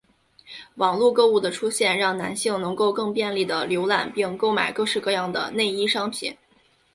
[0.77, 6.35] 网路购物的出现让男性能够更便利地浏览并购买各式各样的内衣商品。